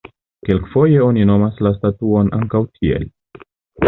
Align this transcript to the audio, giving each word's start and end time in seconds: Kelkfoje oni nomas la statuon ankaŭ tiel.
Kelkfoje 0.47 1.03
oni 1.07 1.25
nomas 1.31 1.61
la 1.67 1.71
statuon 1.75 2.31
ankaŭ 2.39 2.63
tiel. 2.79 3.07